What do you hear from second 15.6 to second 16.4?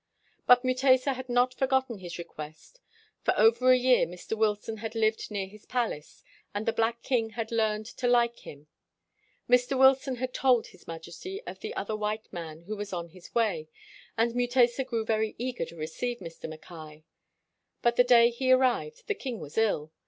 to receive